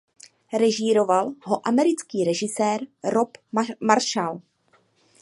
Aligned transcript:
Režíroval 0.53 1.33
ho 1.43 1.67
americký 1.67 2.23
režisér 2.23 2.81
Rob 3.03 3.37
Marshall. 3.81 4.41